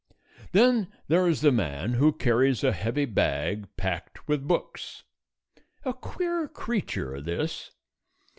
Then 0.51 0.87
there 1.09 1.27
is 1.27 1.41
the 1.41 1.51
man 1.51 1.93
who 1.93 2.11
carries 2.11 2.63
a 2.63 2.71
heavy 2.71 3.05
bag 3.05 3.67
packed 3.77 4.27
with 4.27 4.47
books. 4.47 5.03
A 5.85 5.93
queer 5.93 6.47
creature, 6.47 7.21
this. 7.21 7.69